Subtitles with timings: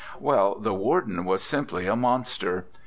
[0.19, 2.65] Well, the warden was simply a monster.